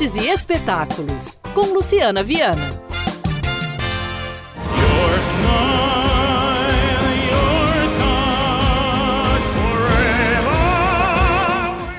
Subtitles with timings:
[0.00, 2.70] Artes e espetáculos, com Luciana Viana.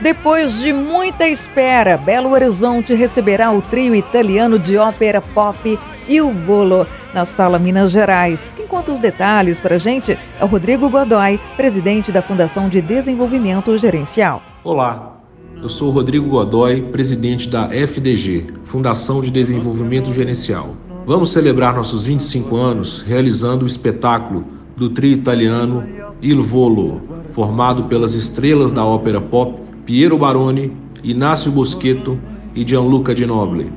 [0.00, 5.78] Depois de muita espera, Belo Horizonte receberá o trio italiano de ópera pop
[6.08, 8.54] Il Volo na Sala Minas Gerais.
[8.54, 12.80] Quem conta os detalhes para a gente é o Rodrigo Godoy, presidente da Fundação de
[12.80, 14.42] Desenvolvimento Gerencial.
[14.64, 15.19] Olá,
[15.62, 20.74] eu sou Rodrigo Godoy, presidente da FDG, Fundação de Desenvolvimento Gerencial.
[21.06, 24.44] Vamos celebrar nossos 25 anos realizando o espetáculo
[24.76, 25.84] do trio italiano
[26.22, 30.72] Il Volo, formado pelas estrelas da ópera pop Piero Baroni,
[31.04, 32.18] Inácio Boschetto
[32.54, 33.70] e Gianluca Di Nobile,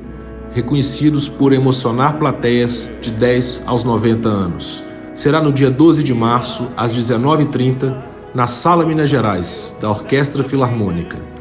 [0.52, 4.82] reconhecidos por emocionar plateias de 10 aos 90 anos.
[5.14, 7.94] Será no dia 12 de março, às 19h30,
[8.34, 11.33] na Sala Minas Gerais, da Orquestra Filarmônica.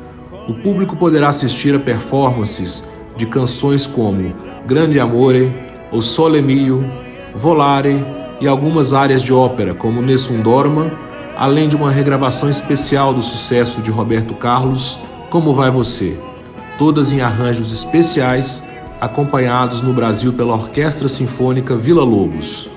[0.48, 2.84] O público poderá assistir a performances
[3.16, 4.34] de canções como
[4.66, 5.52] Grande Amore,
[5.92, 6.84] O Sole Mio,
[7.36, 8.04] Volare
[8.42, 10.92] e algumas áreas de ópera como Nessun Dorma
[11.38, 16.18] além de uma regravação especial do sucesso de Roberto Carlos, Como Vai Você?
[16.78, 18.64] Todas em arranjos especiais,
[19.02, 22.70] acompanhados no Brasil pela Orquestra Sinfônica Vila Lobos.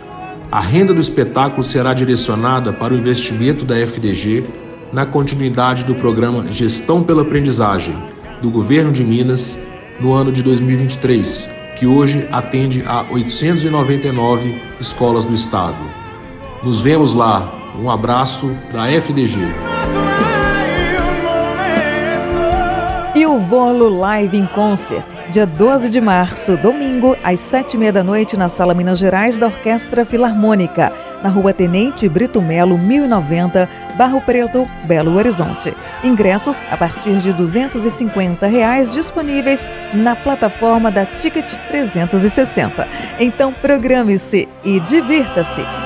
[0.50, 4.44] A renda do espetáculo será direcionada para o investimento da FDG
[4.92, 7.96] na continuidade do programa Gestão pela Aprendizagem
[8.40, 9.58] do Governo de Minas
[10.00, 11.48] no ano de 2023,
[11.78, 15.76] que hoje atende a 899 escolas do estado.
[16.62, 19.38] Nos vemos lá um abraço da FDG.
[23.14, 27.92] E o Volo Live in Concert, dia 12 de março, domingo, às sete e meia
[27.92, 30.92] da noite, na Sala Minas Gerais da Orquestra Filarmônica,
[31.22, 35.75] na Rua Tenente Brito Melo, 1090, Barro Preto, Belo Horizonte.
[36.05, 42.87] Ingressos a partir de 250 reais disponíveis na plataforma da Ticket 360.
[43.19, 45.85] Então programe-se e divirta-se!